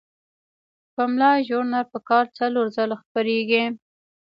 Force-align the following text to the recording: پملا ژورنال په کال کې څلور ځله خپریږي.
پملا 0.95 1.31
ژورنال 1.47 1.85
په 1.91 1.99
کال 2.07 2.25
کې 2.27 2.35
څلور 2.39 2.65
ځله 2.75 2.95
خپریږي. 3.01 3.63